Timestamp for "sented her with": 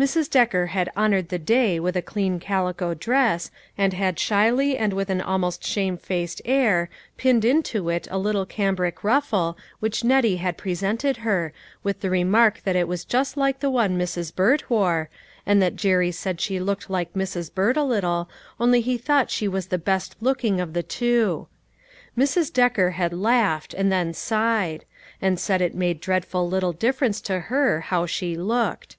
10.72-12.00